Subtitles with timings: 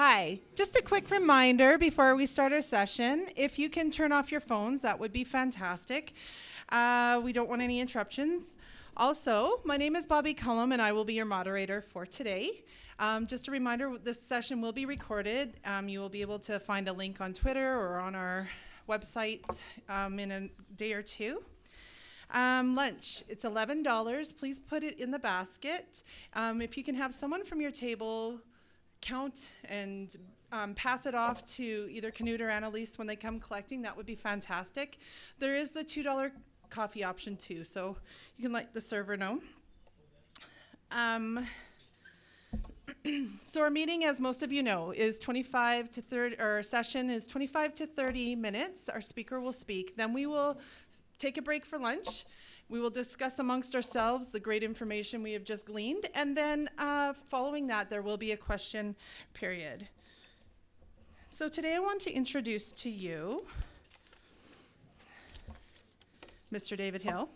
[0.00, 3.26] Hi, just a quick reminder before we start our session.
[3.34, 6.12] If you can turn off your phones, that would be fantastic.
[6.68, 8.54] Uh, we don't want any interruptions.
[8.96, 12.62] Also, my name is Bobby Cullum, and I will be your moderator for today.
[13.00, 15.54] Um, just a reminder this session will be recorded.
[15.64, 18.48] Um, you will be able to find a link on Twitter or on our
[18.88, 21.42] website um, in a day or two.
[22.30, 24.36] Um, lunch, it's $11.
[24.36, 26.04] Please put it in the basket.
[26.34, 28.38] Um, if you can have someone from your table
[29.00, 30.16] count and
[30.52, 34.06] um, pass it off to either Canute or Annalise when they come collecting, that would
[34.06, 34.98] be fantastic.
[35.38, 36.30] There is the $2
[36.70, 37.96] coffee option too, so
[38.36, 39.40] you can let the server know.
[40.90, 41.46] Um,
[43.42, 47.26] so our meeting, as most of you know, is 25 to 30, our session is
[47.26, 48.88] 25 to 30 minutes.
[48.88, 49.96] Our speaker will speak.
[49.96, 50.58] Then we will
[51.18, 52.24] take a break for lunch.
[52.68, 57.14] We will discuss amongst ourselves the great information we have just gleaned, and then uh,
[57.26, 58.94] following that, there will be a question
[59.34, 59.88] period.
[61.28, 63.44] So today I want to introduce to you
[66.52, 66.76] Mr.
[66.76, 67.28] David Hill.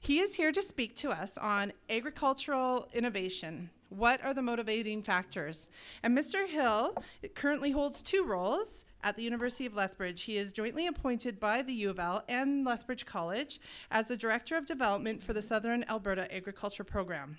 [0.00, 3.70] He is here to speak to us on agricultural innovation.
[3.88, 5.70] What are the motivating factors?
[6.02, 6.46] And Mr.
[6.46, 6.94] Hill
[7.34, 10.22] currently holds two roles at the University of Lethbridge.
[10.22, 13.60] He is jointly appointed by the U of L and Lethbridge College
[13.90, 17.38] as the Director of Development for the Southern Alberta Agriculture Program.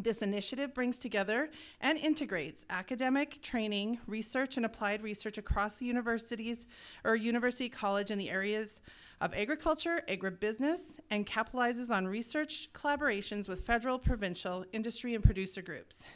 [0.00, 1.50] This initiative brings together
[1.80, 6.66] and integrates academic training, research, and applied research across the universities
[7.04, 8.80] or university college in the areas
[9.20, 16.06] of agriculture, agribusiness, and capitalizes on research collaborations with federal, provincial, industry, and producer groups.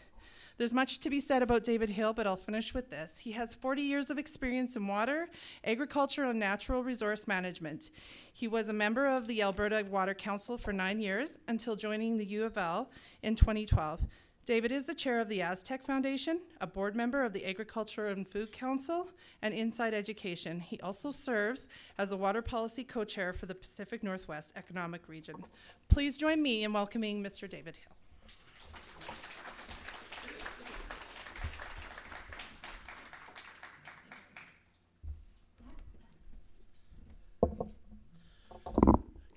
[0.63, 3.19] There's much to be said about David Hill, but I'll finish with this.
[3.19, 5.29] He has 40 years of experience in water,
[5.65, 7.91] agriculture, and natural resource management.
[8.33, 12.25] He was a member of the Alberta Water Council for nine years until joining the
[12.27, 12.93] U of L
[13.25, 14.07] in 2012.
[14.45, 18.29] David is the chair of the Aztec Foundation, a board member of the Agriculture and
[18.29, 19.09] Food Council,
[19.43, 20.61] and Inside Education.
[20.61, 21.67] He also serves
[21.99, 25.43] as the water policy co chair for the Pacific Northwest Economic Region.
[25.89, 27.51] Please join me in welcoming Mr.
[27.51, 27.97] David Hill.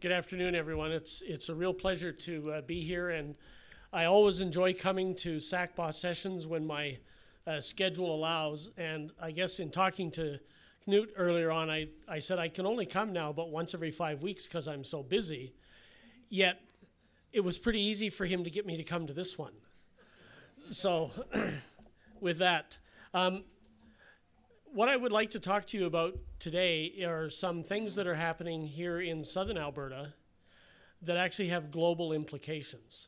[0.06, 0.92] Good afternoon, everyone.
[0.92, 3.34] It's it's a real pleasure to uh, be here, and
[3.92, 7.00] I always enjoy coming to SACPA sessions when my
[7.48, 8.70] uh, schedule allows.
[8.78, 10.38] And I guess in talking to
[10.88, 14.22] Knut earlier on, I, I said I can only come now but once every five
[14.22, 15.56] weeks because I'm so busy.
[16.30, 16.62] Yet
[17.34, 19.54] it was pretty easy for him to get me to come to this one.
[20.70, 21.10] So,
[22.22, 22.78] with that,
[23.16, 23.44] um,
[24.76, 28.16] what I would like to talk to you about today are some things that are
[28.16, 30.14] happening here in southern Alberta
[31.02, 33.08] that actually have global implications.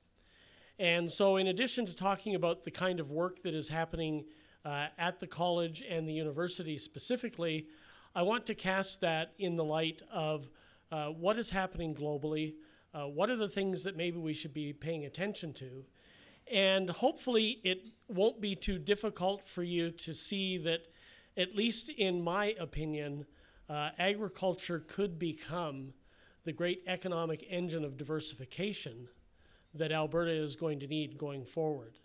[0.79, 4.23] And so, in addition to talking about the kind of work that is happening
[4.63, 7.67] uh, at the college and the university specifically,
[8.15, 10.49] I want to cast that in the light of
[10.89, 12.53] uh, what is happening globally,
[12.93, 15.83] uh, what are the things that maybe we should be paying attention to,
[16.49, 20.87] and hopefully it won't be too difficult for you to see that
[21.37, 23.25] at least in my opinion,
[23.69, 25.93] uh, agriculture could become
[26.45, 29.07] the great economic engine of diversification
[29.73, 31.97] that Alberta is going to need going forward.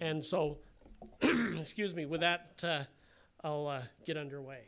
[0.00, 0.58] And so,
[1.22, 2.84] excuse me, with that, uh,
[3.42, 4.60] I'll uh, get underway.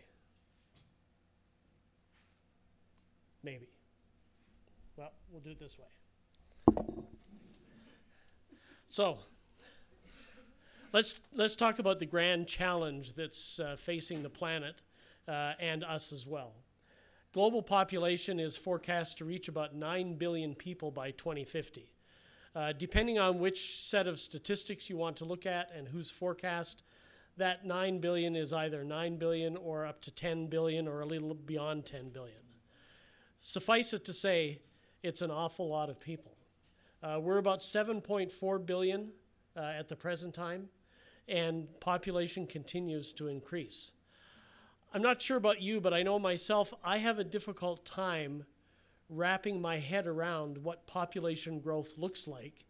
[3.42, 3.69] Maybe.
[4.97, 5.87] Well, we'll do it this way.
[8.88, 9.19] So,
[10.93, 14.83] let's let's talk about the grand challenge that's uh, facing the planet
[15.28, 16.53] uh, and us as well.
[17.33, 21.93] Global population is forecast to reach about 9 billion people by 2050.
[22.56, 26.83] Uh, depending on which set of statistics you want to look at and whose forecast,
[27.37, 31.34] that 9 billion is either 9 billion or up to 10 billion or a little
[31.34, 32.41] beyond 10 billion.
[33.39, 34.59] Suffice it to say,
[35.05, 36.37] it's an awful lot of people.
[37.01, 39.11] Uh, we're about 7.4 billion
[39.57, 40.69] uh, at the present time
[41.31, 43.93] and population continues to increase.
[44.93, 48.45] I'm not sure about you, but I know myself, I have a difficult time
[49.09, 52.65] wrapping my head around what population growth looks like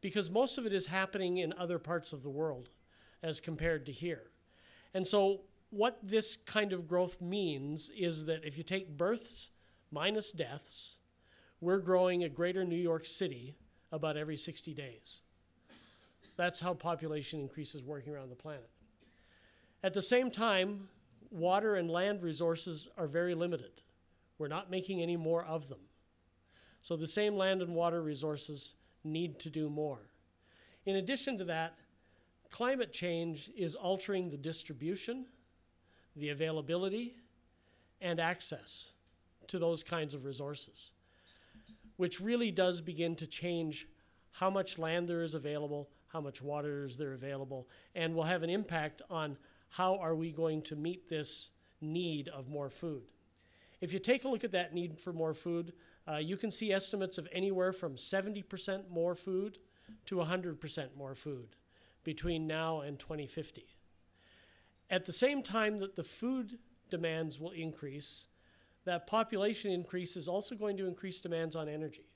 [0.00, 2.70] because most of it is happening in other parts of the world
[3.22, 4.30] as compared to here.
[4.94, 9.50] And so, what this kind of growth means is that if you take births
[9.92, 10.98] minus deaths,
[11.60, 13.54] we're growing a greater New York City
[13.92, 15.22] about every 60 days.
[16.36, 18.68] That's how population increases working around the planet.
[19.82, 20.88] At the same time,
[21.30, 23.70] water and land resources are very limited.
[24.38, 25.80] We're not making any more of them.
[26.82, 28.74] So the same land and water resources
[29.04, 29.98] need to do more.
[30.86, 31.74] In addition to that,
[32.50, 35.26] climate change is altering the distribution,
[36.16, 37.16] the availability,
[38.00, 38.92] and access
[39.46, 40.92] to those kinds of resources,
[41.96, 43.86] which really does begin to change
[44.32, 48.42] how much land there is available, how much water is there available, and will have
[48.42, 49.36] an impact on
[49.68, 53.02] how are we going to meet this need of more food.
[53.80, 55.72] If you take a look at that need for more food,
[56.08, 59.58] uh, you can see estimates of anywhere from 70% more food
[60.06, 61.56] to 100% more food
[62.04, 63.64] between now and 2050.
[64.90, 66.58] At the same time that the food
[66.90, 68.26] demands will increase,
[68.84, 72.06] that population increase is also going to increase demands on energy.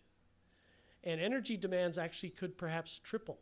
[1.04, 3.38] And energy demands actually could perhaps triple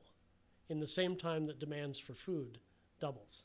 [0.73, 2.59] in the same time that demands for food
[2.99, 3.45] doubles.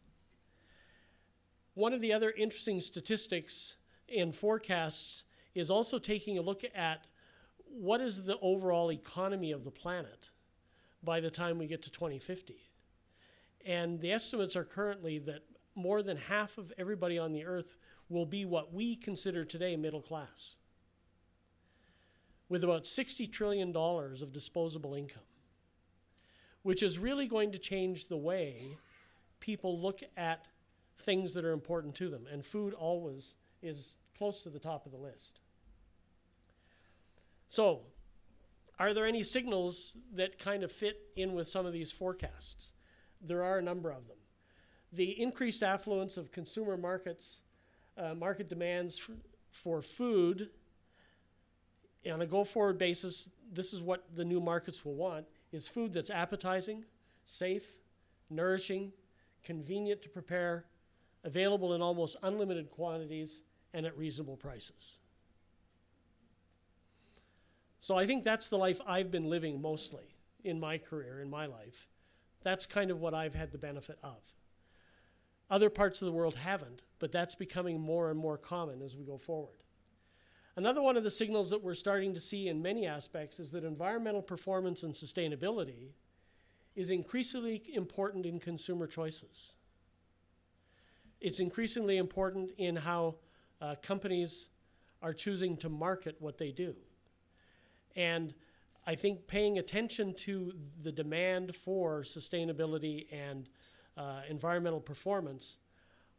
[1.76, 3.76] One of the other interesting statistics
[4.08, 7.06] in forecasts is also taking a look at
[7.70, 10.32] what is the overall economy of the planet
[11.04, 12.56] by the time we get to 2050.
[13.66, 15.44] And the estimates are currently that
[15.76, 17.78] more than half of everybody on the earth
[18.10, 20.56] will be what we consider today middle class,
[22.50, 25.27] with about $60 trillion of disposable income,
[26.68, 28.78] which is really going to change the way
[29.40, 30.48] people look at
[31.04, 32.28] things that are important to them.
[32.30, 35.40] And food always is close to the top of the list.
[37.48, 37.84] So,
[38.78, 42.74] are there any signals that kind of fit in with some of these forecasts?
[43.22, 44.18] There are a number of them.
[44.92, 47.44] The increased affluence of consumer markets,
[47.98, 49.14] uh, market demands for,
[49.52, 50.50] for food,
[52.12, 55.94] on a go forward basis, this is what the new markets will want is food
[55.94, 56.84] that's appetizing,
[57.24, 57.66] safe,
[58.30, 58.92] nourishing,
[59.44, 60.66] convenient to prepare,
[61.24, 63.42] available in almost unlimited quantities,
[63.74, 65.00] and at reasonable prices.
[67.80, 71.46] So I think that's the life I've been living mostly in my career, in my
[71.46, 71.88] life.
[72.44, 74.18] That's kind of what I've had the benefit of.
[75.50, 79.06] Other parts of the world haven't, but that's becoming more and more common as we
[79.06, 79.64] go forward.
[80.58, 83.64] Another one of the signals that we're starting to see in many aspects is that
[83.64, 85.92] environmental performance and sustainability
[86.76, 89.54] is increasingly important in consumer choices.
[91.22, 93.18] It's increasingly important in how
[93.62, 94.50] uh, companies
[95.04, 96.76] are choosing to market what they do.
[97.96, 98.34] And
[98.88, 103.48] I think paying attention to the demand for sustainability and
[103.96, 105.58] uh, environmental performance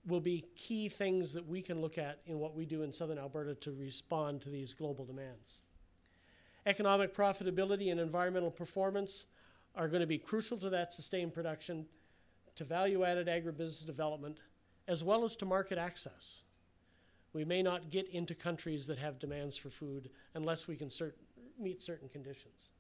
[0.07, 3.19] will be key things that we can look at in what we do in southern
[3.19, 5.61] Alberta to respond to these global demands.
[6.67, 9.27] Economic profitability and environmental performance
[9.75, 11.87] are going to be crucial to that sustained production,
[12.57, 14.39] to value added agribusiness development,
[14.87, 16.43] as well as to market access.
[17.33, 21.13] We may not get into countries that have demands for food unless we can cert-
[21.59, 22.71] meet certain conditions.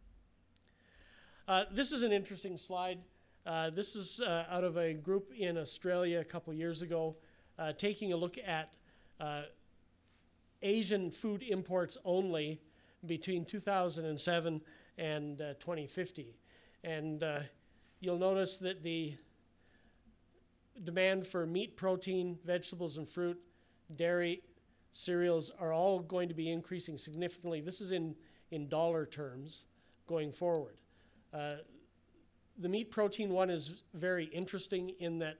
[1.46, 2.98] Uh, this is an interesting slide.
[3.48, 7.16] Uh, this is uh, out of a group in Australia a couple years ago,
[7.58, 8.74] uh, taking a look at
[9.22, 9.40] uh,
[10.60, 12.60] Asian food imports only
[13.06, 14.60] between 2007
[14.98, 16.36] and uh, 2050.
[16.84, 17.24] And
[18.00, 19.14] you'll notice that the
[20.84, 23.40] demand for meat, protein, vegetables, and fruit
[23.96, 24.42] dairy,
[24.92, 27.62] cereals are all going to be increasing significantly.
[27.62, 28.14] This is in,
[28.50, 29.64] in dollar terms
[30.06, 30.76] going forward.
[32.58, 35.38] The meat protein one is very interesting in that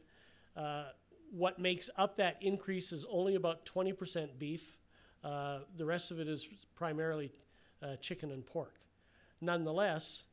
[0.57, 0.85] uh,
[1.31, 4.79] what makes up that increase is only about 20% beef.
[5.25, 6.47] Uh, the rest of it is
[6.77, 7.33] primarily
[7.83, 8.75] uh, chicken and pork.
[9.41, 10.25] Nonetheless,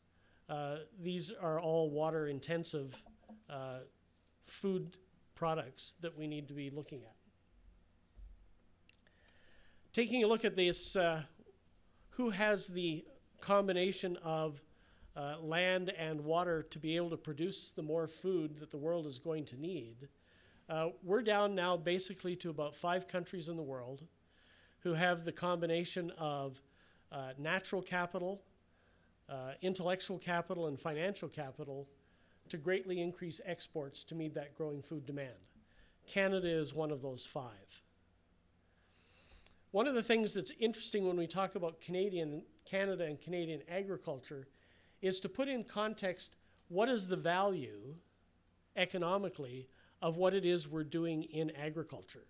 [0.48, 3.02] uh, these are all water intensive
[3.50, 3.80] uh,
[4.44, 4.98] food
[5.34, 7.16] products that we need to be looking at.
[9.92, 11.24] Taking a look at this, uh,
[12.10, 13.06] who has the
[13.42, 14.62] combination of
[15.16, 19.06] uh, land and water to be able to produce the more food that the world
[19.06, 20.08] is going to need?
[20.70, 24.02] Uh, we're down now basically to about five countries in the world
[24.80, 26.62] who have the combination of
[27.12, 28.42] uh, natural capital,
[29.30, 31.88] uh, intellectual capital, and financial capital
[32.50, 35.32] to greatly increase exports to meet that growing food demand.
[36.08, 37.82] Canada is one of those five.
[39.72, 44.48] One of the things that's interesting when we talk about Canadian, Canada and Canadian agriculture
[45.02, 46.36] is to put in context
[46.68, 47.96] what is the value
[48.76, 49.68] economically
[50.02, 52.26] of what it is we're doing in agriculture.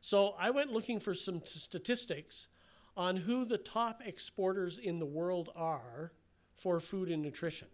[0.00, 2.48] So I went looking for some t- statistics
[2.96, 6.12] on who the top exporters in the world are
[6.56, 7.68] for food and nutrition.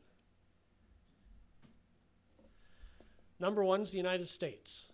[3.38, 4.92] Number one is the United States.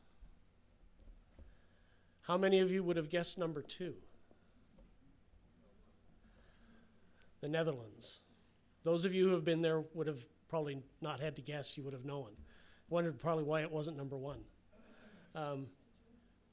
[2.22, 3.94] How many of you would have guessed number two?
[7.40, 8.20] The Netherlands.
[8.86, 11.82] Those of you who have been there would have probably not had to guess, you
[11.82, 12.28] would have known.
[12.88, 14.38] Wondered probably why it wasn't number one.
[15.34, 15.66] Um,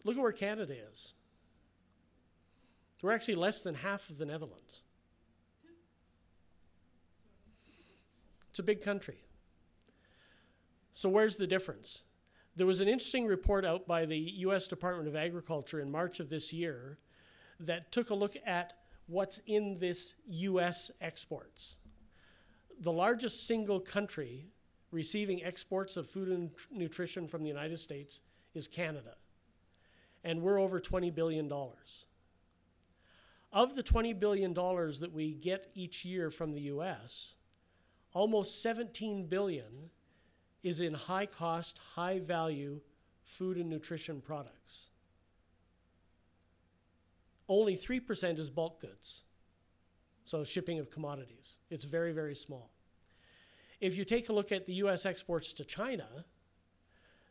[0.03, 1.13] look at where Canada is.
[3.03, 4.81] We're actually less than half of the Netherlands.
[8.49, 9.19] It's a big country.
[10.91, 12.01] So, where's the difference?
[12.55, 16.31] There was an interesting report out by the US Department of Agriculture in March of
[16.31, 16.97] this year
[17.59, 18.73] that took a look at
[19.05, 21.75] what's in this US exports.
[22.79, 24.47] The largest single country
[24.91, 28.21] receiving exports of food and tr- nutrition from the United States
[28.53, 29.15] is Canada.
[30.23, 31.51] And we're over $20 billion.
[33.51, 37.35] Of the $20 billion that we get each year from the US,
[38.13, 39.89] almost 17 billion
[40.63, 42.79] is in high cost, high value
[43.23, 44.89] food and nutrition products.
[47.49, 49.23] Only 3% is bulk goods,
[50.25, 51.57] so shipping of commodities.
[51.69, 52.69] It's very, very small.
[53.81, 56.07] If you take a look at the US exports to China,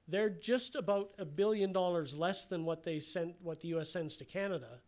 [0.09, 4.17] they're just about a billion dollars less than what they sent what the US sends
[4.19, 4.81] to Canada,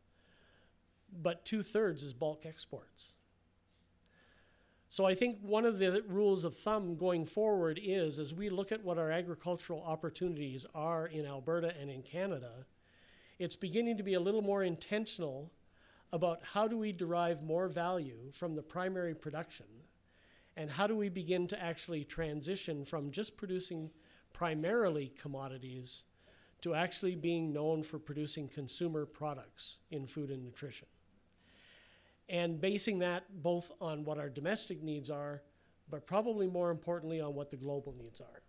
[1.22, 3.12] but two thirds is bulk exports.
[4.88, 8.70] So I think one of the rules of thumb going forward is as we look
[8.70, 12.64] at what our agricultural opportunities are in Alberta and in Canada,
[13.38, 15.50] it's beginning to be a little more intentional
[16.14, 19.66] about how do we derive more value from the primary production
[20.56, 23.90] and how do we begin to actually transition from just producing
[24.32, 26.04] primarily commodities
[26.60, 30.86] to actually being known for producing consumer products in food and nutrition
[32.28, 35.42] and basing that both on what our domestic needs are,
[35.90, 38.42] but probably more importantly on what the global needs are.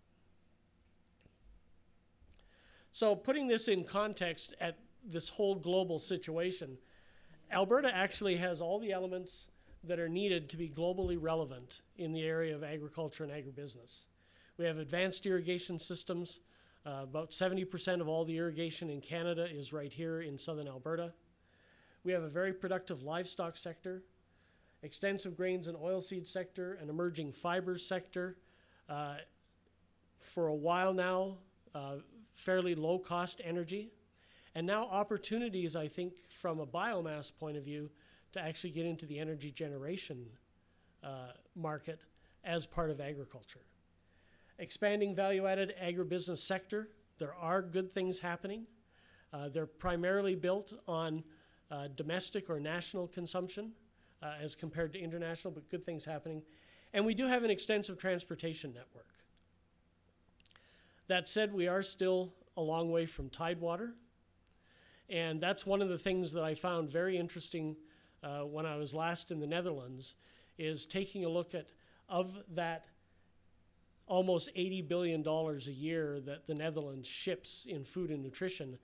[2.92, 6.78] So, putting this in context at this whole global situation,
[7.50, 9.48] Alberta actually has all the elements
[9.84, 14.06] that are needed to be globally relevant in the area of agriculture and agribusiness.
[14.58, 16.40] We have advanced irrigation systems.
[16.84, 21.12] Uh, about 70% of all the irrigation in Canada is right here in southern Alberta.
[22.04, 24.02] We have a very productive livestock sector,
[24.82, 28.36] extensive grains and oilseed sector, an emerging fibers sector.
[28.88, 29.16] Uh,
[30.20, 31.38] for a while now,
[31.74, 31.96] uh,
[32.34, 33.90] fairly low cost energy.
[34.56, 37.90] And now opportunities, I think, from a biomass point of view,
[38.32, 40.24] to actually get into the energy generation
[41.04, 42.00] uh, market
[42.42, 43.60] as part of agriculture.
[44.58, 48.64] Expanding value added agribusiness sector, there are good things happening.
[49.30, 51.22] Uh, they're primarily built on
[51.70, 53.72] uh, domestic or national consumption
[54.22, 56.40] uh, as compared to international, but good things happening.
[56.94, 59.12] And we do have an extensive transportation network.
[61.08, 63.92] That said, we are still a long way from Tidewater.
[65.08, 67.76] And that's one of the things that I found very interesting
[68.22, 70.16] uh, when I was last in the Netherlands
[70.58, 71.68] is taking a look at
[72.08, 72.86] of that
[74.06, 78.78] almost $80 billion a year that the Netherlands ships in food and nutrition,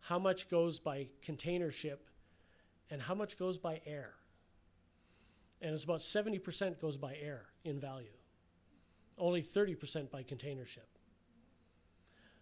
[0.00, 2.08] how much goes by container ship
[2.90, 4.14] and how much goes by air.
[5.60, 8.12] And it's about 70% goes by air in value,
[9.18, 10.88] only 30% by container ship.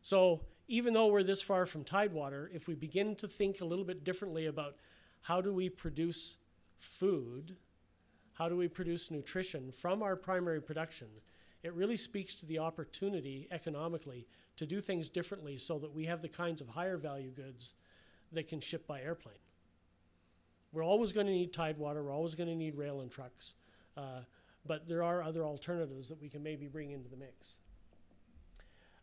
[0.03, 3.85] So even though we're this far from Tidewater, if we begin to think a little
[3.85, 4.77] bit differently about
[5.21, 6.37] how do we produce
[6.79, 7.57] food,
[8.35, 11.09] how do we produce nutrition from our primary production,
[11.65, 16.23] it really speaks to the opportunity economically to do things differently so that we have
[16.23, 17.75] the kinds of higher value goods
[18.31, 19.35] that can ship by airplane.
[20.73, 23.57] We're always going to need Tidewater, we're always going to need rail and trucks,
[23.97, 24.21] uh,
[24.65, 27.57] but there are other alternatives that we can maybe bring into the mix.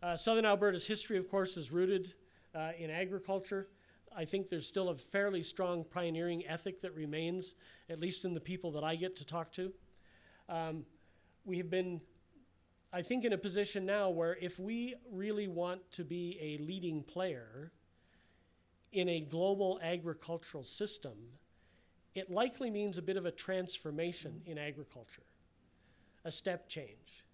[0.04, 2.14] Uh, Southern Alberta's history, of course, is rooted
[2.54, 3.68] uh, in agriculture.
[4.16, 7.56] I think there's still a fairly strong pioneering ethic that remains,
[7.90, 9.74] at least in the people that I get to talk to.
[10.50, 10.86] Um,
[11.46, 12.00] we have been,
[12.94, 17.02] I think, in a position now where if we really want to be a leading
[17.02, 17.72] player
[18.94, 21.18] in a global agricultural system,
[22.14, 25.26] it likely means a bit of a transformation in agriculture,
[26.24, 27.26] a step change.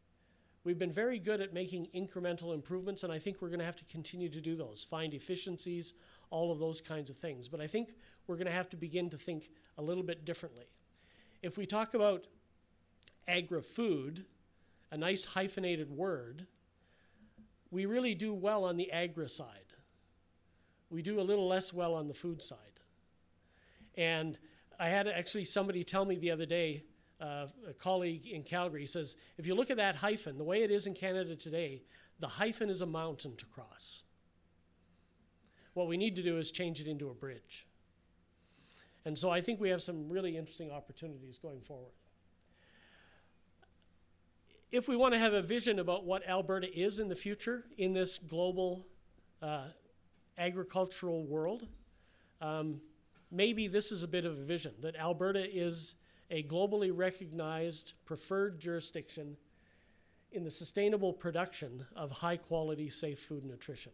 [0.64, 3.76] We've been very good at making incremental improvements, and I think we're going to have
[3.78, 5.94] to continue to do those, find efficiencies,
[6.30, 7.50] all of those kinds of things.
[7.50, 7.90] But I think
[8.28, 10.66] we're going to have to begin to think a little bit differently.
[11.42, 12.26] If we talk about
[13.28, 14.26] agri food,
[14.92, 16.48] a nice hyphenated word,
[17.70, 19.48] we really do well on the agri side.
[20.90, 22.58] We do a little less well on the food side.
[23.96, 24.38] And
[24.80, 26.84] I had actually somebody tell me the other day,
[27.24, 30.72] uh, a colleague in Calgary says, if you look at that hyphen, the way it
[30.72, 31.82] is in Canada today,
[32.20, 34.04] the hyphen is a mountain to cross.
[35.74, 37.66] What we need to do is change it into a bridge.
[39.06, 41.94] And so I think we have some really interesting opportunities going forward.
[44.74, 47.94] if we want to have a vision about what Alberta is in the future in
[47.94, 48.88] this global
[49.40, 49.66] uh,
[50.40, 51.68] agricultural world,
[52.42, 52.82] um,
[53.30, 55.94] maybe this is a bit of a vision that Alberta is
[56.34, 59.38] a globally recognized preferred jurisdiction
[60.32, 63.92] in the sustainable production of high quality, safe food nutrition.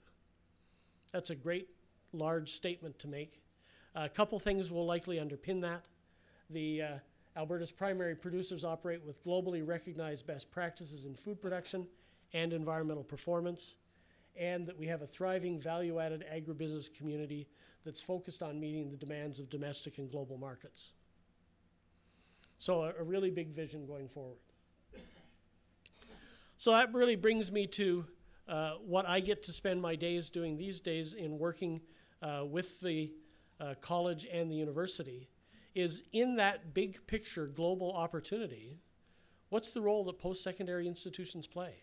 [1.12, 1.67] That's a great,
[2.13, 3.41] large statement to make.
[3.93, 5.84] A couple things will likely underpin that.
[6.50, 6.88] The uh,
[7.36, 11.86] Alberta's primary producers operate with globally recognized best practices in food production
[12.31, 13.75] and environmental performance,
[14.38, 17.50] and that we have a thriving value added agribusiness community
[17.84, 20.93] that's focused on meeting the demands of domestic and global markets.
[22.60, 24.38] So, a, a really big vision going forward.
[26.58, 28.06] So, that really brings me to
[28.50, 31.80] uh, what I get to spend my days doing these days in working
[32.22, 33.13] uh, with the
[33.62, 35.30] uh, college and the university
[35.74, 38.78] is in that big picture global opportunity,
[39.48, 41.75] what's the role that post secondary institutions play?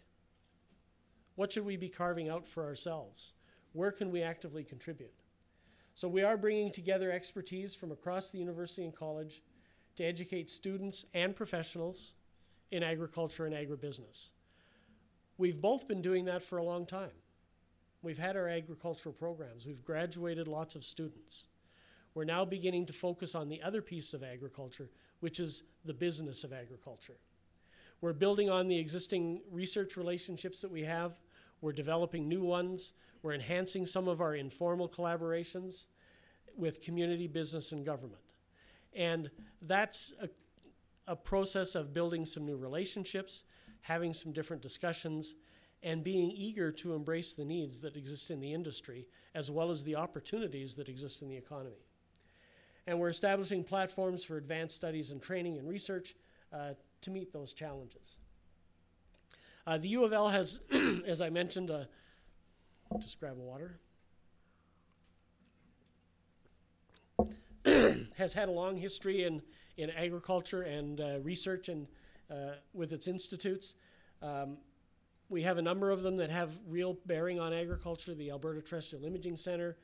[1.36, 3.32] What should we be carving out for ourselves?
[3.72, 5.14] Where can we actively contribute?
[5.94, 9.40] So, we are bringing together expertise from across the university and college
[9.96, 12.14] to educate students and professionals
[12.70, 14.30] in agriculture and agribusiness.
[15.38, 17.10] We've both been doing that for a long time.
[18.02, 21.44] We've had our agricultural programs, we've graduated lots of students.
[22.14, 24.88] We're now beginning to focus on the other piece of agriculture,
[25.20, 27.18] which is the business of agriculture.
[28.00, 31.12] We're building on the existing research relationships that we have.
[31.60, 32.94] We're developing new ones.
[33.22, 35.86] We're enhancing some of our informal collaborations
[36.56, 38.22] with community, business, and government.
[38.96, 39.30] And
[39.62, 40.28] that's a,
[41.06, 43.44] a process of building some new relationships,
[43.82, 45.34] having some different discussions,
[45.82, 49.84] and being eager to embrace the needs that exist in the industry as well as
[49.84, 51.86] the opportunities that exist in the economy
[52.86, 56.14] and we're establishing platforms for advanced studies and training and research
[56.52, 58.18] uh, to meet those challenges.
[59.66, 60.60] Uh, the U of L has,
[61.06, 61.84] as I mentioned, uh,
[63.00, 63.80] just grab a water,
[68.16, 69.42] has had a long history in,
[69.76, 71.88] in agriculture and uh, research and
[72.30, 73.74] uh, with its institutes.
[74.22, 74.58] Um,
[75.28, 79.04] we have a number of them that have real bearing on agriculture the Alberta Terrestrial
[79.04, 79.76] Imaging Center,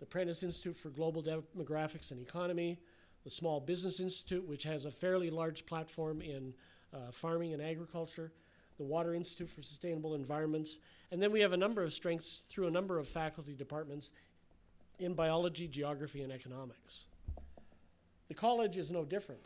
[0.00, 2.78] the Prentice Institute for Global Demographics and Economy,
[3.24, 6.52] the Small Business Institute, which has a fairly large platform in
[6.92, 8.32] uh, farming and agriculture,
[8.76, 10.78] the Water Institute for Sustainable Environments,
[11.10, 14.10] and then we have a number of strengths through a number of faculty departments
[14.98, 17.06] in biology, geography, and economics.
[18.30, 19.40] The college is no different.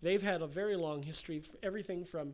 [0.00, 2.32] They've had a very long history, everything from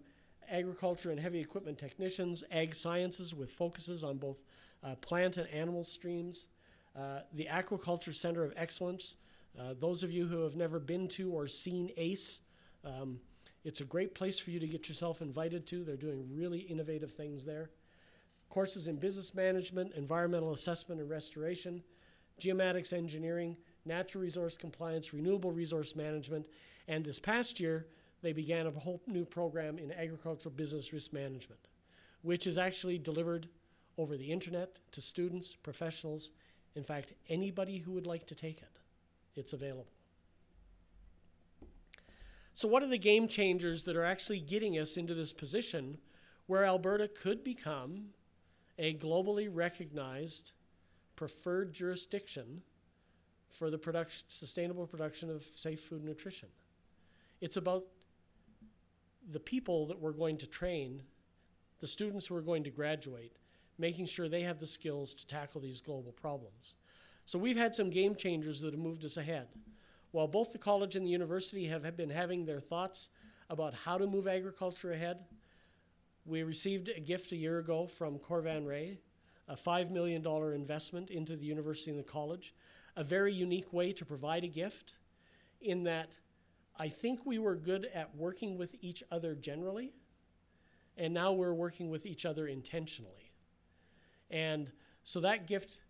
[0.48, 4.44] agriculture and heavy equipment technicians, ag sciences with focuses on both
[4.84, 6.46] uh, plant and animal streams,
[6.96, 9.16] uh, the Aquaculture Center of Excellence.
[9.58, 12.42] Uh, those of you who have never been to or seen ACE,
[12.84, 13.18] um,
[13.64, 15.82] it's a great place for you to get yourself invited to.
[15.82, 17.70] They're doing really innovative things there.
[18.50, 21.82] Courses in business management, environmental assessment and restoration,
[22.40, 26.46] geomatics engineering, natural resource compliance, renewable resource management,
[26.88, 27.86] and this past year,
[28.22, 31.60] they began a whole new program in agricultural business risk management,
[32.22, 33.48] which is actually delivered
[33.98, 36.32] over the internet to students, professionals,
[36.74, 38.78] in fact, anybody who would like to take it,
[39.34, 39.86] it's available.
[42.52, 45.98] So, what are the game changers that are actually getting us into this position
[46.46, 48.06] where Alberta could become
[48.78, 50.52] a globally recognized
[51.16, 52.62] preferred jurisdiction
[53.58, 56.48] for the production, sustainable production of safe food and nutrition?
[57.40, 57.84] It's about
[59.32, 61.02] the people that we're going to train,
[61.80, 63.36] the students who are going to graduate,
[63.78, 66.76] making sure they have the skills to tackle these global problems.
[67.24, 69.48] So we've had some game changers that have moved us ahead.
[70.12, 73.10] While both the college and the university have been having their thoughts
[73.50, 75.18] about how to move agriculture ahead,
[76.24, 78.98] we received a gift a year ago from Cor Van Raay,
[79.48, 82.54] a $5 million investment into the university and the college,
[82.96, 84.94] a very unique way to provide a gift
[85.60, 86.10] in that
[86.78, 89.92] I think we were good at working with each other generally,
[90.96, 93.32] and now we're working with each other intentionally.
[94.30, 94.70] And
[95.04, 95.80] so that gift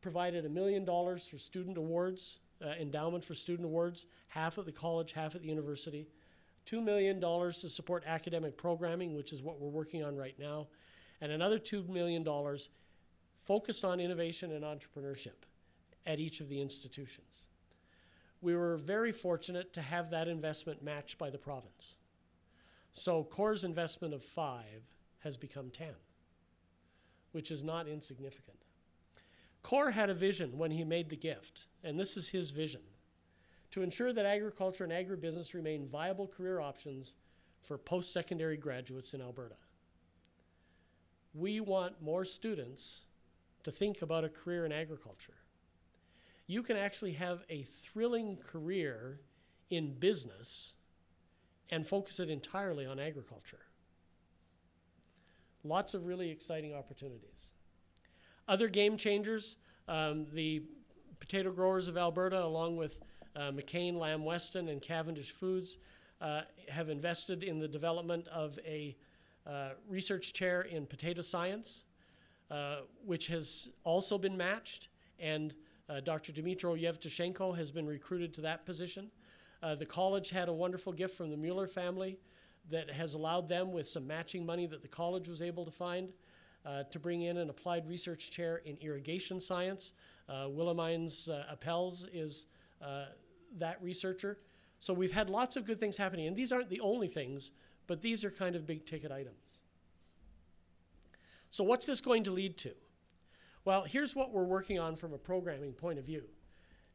[0.00, 4.72] provided a million dollars for student awards, uh, endowment for student awards, half at the
[4.72, 6.08] college, half at the university.
[6.66, 10.66] $2 million to support academic programming, which is what we're working on right now,
[11.20, 12.26] and another $2 million
[13.44, 15.44] focused on innovation and entrepreneurship
[16.06, 17.46] at each of the institutions.
[18.40, 21.96] We were very fortunate to have that investment matched by the province.
[22.92, 24.82] So Cor's investment of five
[25.20, 25.88] has become 10
[27.36, 28.56] which is not insignificant.
[29.62, 32.80] Cor had a vision when he made the gift, and this is his vision
[33.72, 37.14] to ensure that agriculture and agribusiness remain viable career options
[37.62, 39.56] for post secondary graduates in Alberta.
[41.34, 43.00] we want more students
[43.64, 45.34] to think about a career in agriculture.
[46.46, 49.20] You can actually have a thrilling career
[49.70, 50.74] in business
[51.70, 53.60] and focus it entirely on agriculture.
[55.64, 57.50] Lots of really exciting opportunities.
[58.46, 59.56] Other game changers,
[59.88, 60.62] um, the
[61.18, 63.00] potato growers of Alberta, along with
[63.34, 65.78] uh, McCain, Lamb Weston, and Cavendish Foods,
[66.20, 68.96] uh, have invested in the development of a
[69.46, 71.84] uh, research chair in potato science,
[72.50, 75.54] uh, which has also been matched, and
[75.88, 76.32] uh, Dr.
[76.32, 79.10] Dmytro Yevtushenko has been recruited to that position.
[79.62, 82.18] Uh, the college had a wonderful gift from the Mueller family
[82.70, 86.12] that has allowed them, with some matching money that the college was able to find,
[86.64, 89.92] uh, to bring in an applied research chair in irrigation science.
[90.28, 92.46] Uh, Willemijns uh, Appels is
[92.82, 93.06] uh,
[93.58, 94.38] that researcher.
[94.80, 97.52] So we've had lots of good things happening, and these aren't the only things,
[97.86, 99.60] but these are kind of big ticket items.
[101.50, 102.72] So, what's this going to lead to?
[103.66, 106.22] Well, here's what we're working on from a programming point of view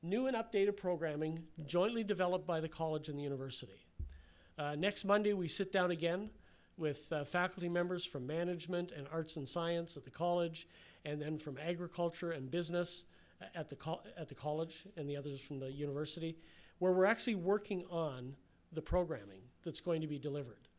[0.02, 3.86] new and updated programming jointly developed by the college and the university.
[4.58, 6.30] Uh, next Monday, we sit down again
[6.78, 10.66] with uh, faculty members from management and arts and science at the college,
[11.04, 13.04] and then from agriculture and business
[13.54, 16.38] at the, co- at the college, and the others from the university,
[16.80, 18.34] where we're actually working on
[18.72, 20.70] the programming that's going to be delivered.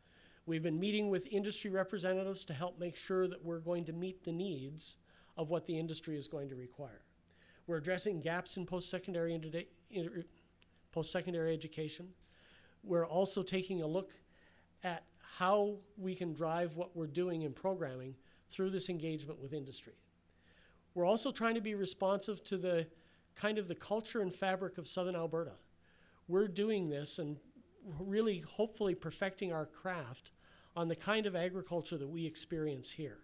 [0.47, 4.25] We've been meeting with industry representatives to help make sure that we're going to meet
[4.25, 4.97] the needs
[5.37, 7.03] of what the industry is going to require.
[7.67, 9.35] We're addressing gaps in post-secondary,
[9.97, 10.25] er,
[10.91, 12.09] post-secondary education.
[12.83, 14.11] We're also taking a look
[14.83, 15.05] at
[15.39, 18.15] how we can drive what we're doing in programming
[18.51, 19.95] through this engagement with industry.
[20.95, 22.87] We're also trying to be responsive to the
[23.35, 25.53] kind of the culture and fabric of southern Alberta.
[26.29, 27.39] We're doing this and
[27.99, 30.33] really hopefully perfecting our craft
[30.77, 33.19] on the kind of agriculture that we experience here.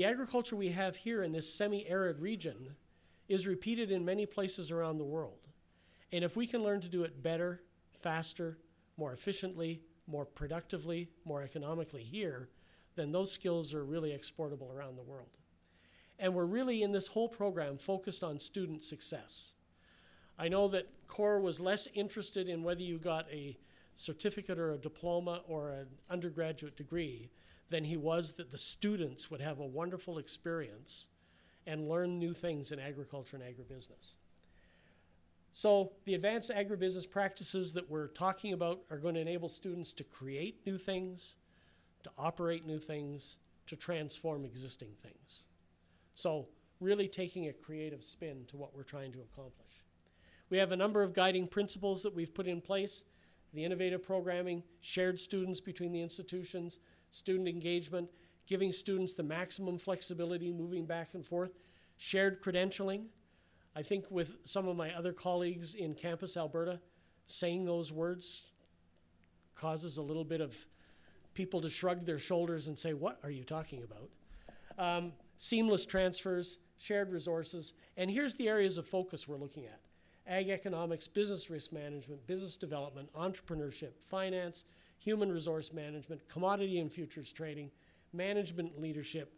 [0.00, 2.74] The agriculture we have here in this semi arid region
[3.28, 5.40] is repeated in many places around the world.
[6.10, 7.60] And if we can learn to do it better,
[8.02, 8.56] faster,
[8.96, 12.48] more efficiently, more productively, more economically here,
[12.96, 15.36] then those skills are really exportable around the world.
[16.18, 19.52] And we're really in this whole program focused on student success.
[20.38, 23.54] I know that Cor was less interested in whether you got a
[23.96, 27.28] certificate or a diploma or an undergraduate degree
[27.70, 31.06] than he was that the students would have a wonderful experience
[31.66, 34.16] and learn new things in agriculture and agribusiness.
[35.52, 40.04] So, the advanced agribusiness practices that we're talking about are going to enable students to
[40.04, 41.36] create new things,
[42.04, 45.46] to operate new things, to transform existing things.
[46.14, 46.48] So,
[46.80, 49.84] really taking a creative spin to what we're trying to accomplish.
[50.50, 53.04] We have a number of guiding principles that we've put in place
[53.52, 56.78] the innovative programming, shared students between the institutions,
[57.10, 58.08] student engagement,
[58.46, 61.52] giving students the maximum flexibility moving back and forth,
[61.96, 63.04] shared credentialing.
[63.76, 66.80] I think with some of my other colleagues in Campus Alberta,
[67.26, 68.44] saying those words
[69.54, 70.56] causes a little bit of
[71.34, 74.10] people to shrug their shoulders and say, What are you talking about?
[74.78, 79.80] Um, seamless transfers, shared resources, and here's the areas of focus we're looking at
[80.26, 84.64] ag economics, business risk management, business development, entrepreneurship, finance,
[85.00, 87.70] human resource management, commodity and futures trading,
[88.12, 89.34] management leadership,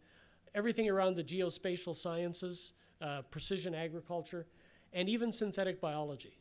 [0.53, 4.45] everything around the geospatial sciences, uh, precision agriculture,
[4.91, 6.37] and even synthetic biology.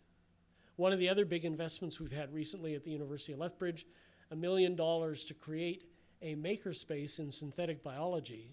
[0.76, 3.86] One of the other big investments we've had recently at the University of Lethbridge,
[4.32, 5.84] a million dollars to create
[6.20, 8.50] a makerspace in synthetic biology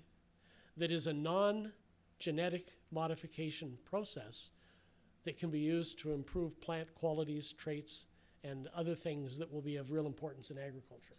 [0.78, 1.72] that is a non
[2.20, 4.52] genetic modification process
[5.24, 8.08] that can be used to improve plant qualities, traits,
[8.44, 11.16] and other things that will be of real importance in agriculture.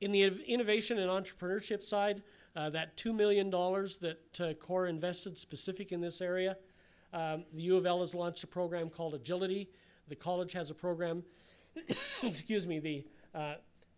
[0.00, 2.22] In the innovation and entrepreneurship side,
[2.56, 6.56] uh, that $2 million that uh, Cor invested specific in this area,
[7.12, 9.70] um, the U of L has launched a program called Agility.
[10.08, 11.22] The college has a program,
[12.22, 13.54] excuse me, the uh,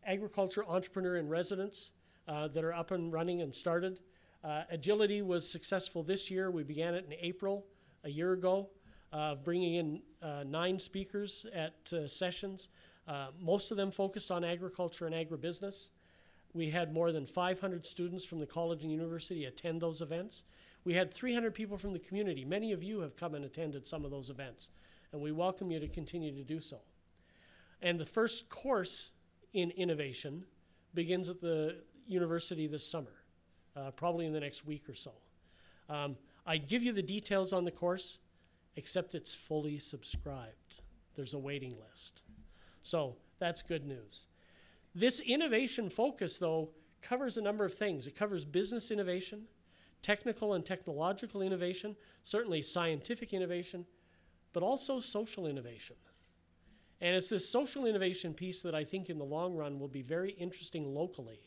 [0.06, 1.92] Agriculture Entrepreneur in Residence
[2.28, 4.00] uh, that are up and running and started.
[4.44, 6.50] Uh, Agility was successful this year.
[6.50, 7.66] We began it in April
[8.04, 8.68] a year ago
[9.16, 12.68] of bringing in uh, nine speakers at uh, sessions,
[13.08, 15.88] uh, most of them focused on agriculture and agribusiness.
[16.52, 20.44] We had more than 500 students from the college and university attend those events.
[20.84, 22.44] We had 300 people from the community.
[22.44, 24.70] Many of you have come and attended some of those events,
[25.12, 26.78] and we welcome you to continue to do so.
[27.80, 29.12] And the first course
[29.54, 30.44] in innovation
[30.92, 33.14] begins at the university this summer,
[33.76, 35.12] uh, probably in the next week or so.
[35.88, 38.18] Um, I'd give you the details on the course
[38.76, 40.82] except it's fully subscribed.
[41.14, 42.22] There's a waiting list.
[42.82, 44.26] So that's good news.
[44.94, 46.70] This innovation focus, though,
[47.02, 48.06] covers a number of things.
[48.06, 49.42] It covers business innovation,
[50.02, 53.84] technical and technological innovation, certainly scientific innovation,
[54.52, 55.96] but also social innovation.
[57.00, 60.02] And it's this social innovation piece that I think in the long run will be
[60.02, 61.40] very interesting locally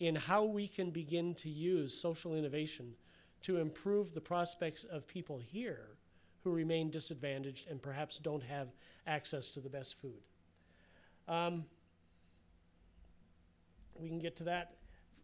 [0.00, 2.92] in how we can begin to use social innovation
[3.42, 5.96] to improve the prospects of people here
[6.46, 8.68] who remain disadvantaged and perhaps don't have
[9.08, 10.22] access to the best food.
[11.26, 11.64] Um,
[13.98, 14.76] we can get to that.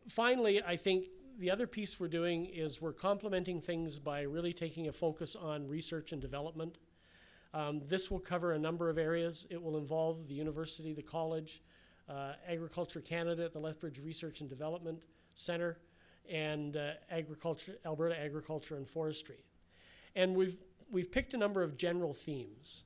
[0.08, 1.04] Finally, I think
[1.38, 5.68] the other piece we're doing is we're complementing things by really taking a focus on
[5.68, 6.78] research and development.
[7.54, 9.46] Um, this will cover a number of areas.
[9.48, 11.62] It will involve the university, the college,
[12.08, 15.00] uh, Agriculture Canada the Lethbridge Research and Development
[15.36, 15.78] Center,
[16.28, 19.44] and uh, agriculture, Alberta Agriculture and Forestry.
[20.14, 20.56] And we've,
[20.92, 22.84] we've picked a number of general themes.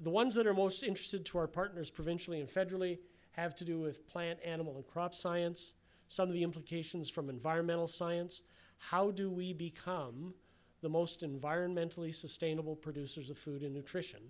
[0.00, 2.98] The ones that are most interested to our partners provincially and federally
[3.30, 5.74] have to do with plant, animal, and crop science,
[6.08, 8.42] some of the implications from environmental science.
[8.78, 10.34] How do we become
[10.82, 14.20] the most environmentally sustainable producers of food and nutrition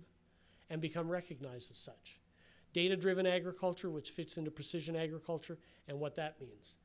[0.69, 2.19] and become recognized as such?
[2.73, 6.75] Data driven agriculture, which fits into precision agriculture, and what that means.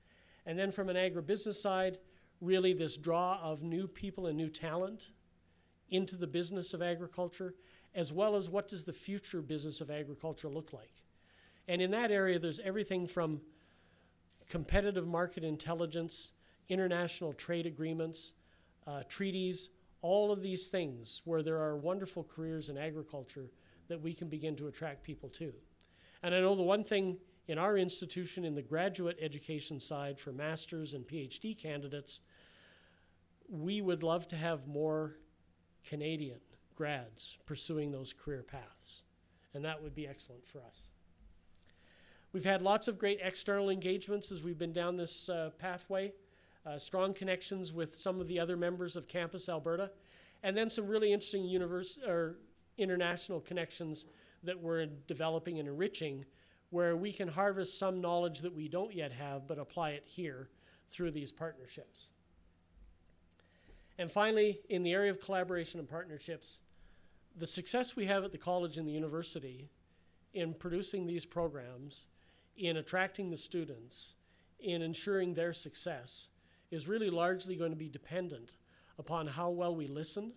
[0.46, 1.98] And then from an agribusiness side,
[2.40, 5.10] really this draw of new people and new talent
[5.90, 7.54] into the business of agriculture,
[7.94, 11.02] as well as what does the future business of agriculture look like.
[11.68, 13.40] And in that area, there's everything from
[14.48, 16.32] competitive market intelligence,
[16.68, 18.34] international trade agreements,
[18.86, 19.70] uh, treaties,
[20.02, 23.50] all of these things where there are wonderful careers in agriculture
[23.88, 25.52] that we can begin to attract people to.
[26.22, 27.16] And I know the one thing
[27.48, 32.20] in our institution, in the graduate education side for master's and PhD candidates,
[33.48, 35.16] we would love to have more
[35.84, 36.38] Canadian
[36.74, 39.02] grads pursuing those career paths.
[39.54, 40.86] And that would be excellent for us.
[42.32, 46.12] We've had lots of great external engagements as we've been down this uh, pathway,
[46.66, 49.90] uh, strong connections with some of the other members of Campus Alberta,
[50.42, 52.38] and then some really interesting univers- or
[52.76, 54.06] international connections
[54.42, 56.24] that we're developing and enriching
[56.70, 60.48] where we can harvest some knowledge that we don't yet have but apply it here
[60.90, 62.10] through these partnerships.
[63.98, 66.58] And finally, in the area of collaboration and partnerships,
[67.36, 69.70] the success we have at the college and the university
[70.32, 72.06] in producing these programs,
[72.56, 74.14] in attracting the students,
[74.60, 76.30] in ensuring their success,
[76.70, 78.50] is really largely going to be dependent
[78.98, 80.32] upon how well we listen,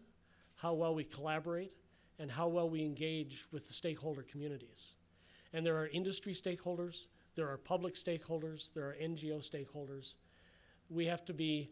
[0.56, 1.72] how well we collaborate,
[2.20, 4.96] and how well we engage with the stakeholder communities.
[5.54, 10.16] And there are industry stakeholders, there are public stakeholders, there are NGO stakeholders.
[10.90, 11.72] We have to be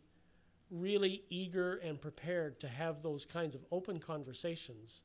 [0.72, 5.04] really eager and prepared to have those kinds of open conversations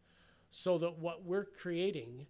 [0.49, 2.27] so that what we're creating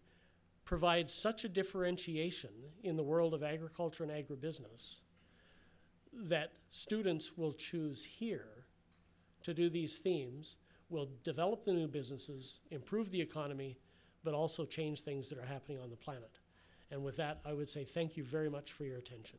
[0.64, 2.50] provides such a differentiation
[2.82, 5.00] in the world of agriculture and agribusiness
[6.12, 8.64] that students will choose here
[9.42, 10.56] to do these themes,
[10.90, 13.78] will develop the new businesses, improve the economy,
[14.22, 16.38] but also change things that are happening on the planet.
[16.90, 19.38] And with that, I would say thank you very much for your attention.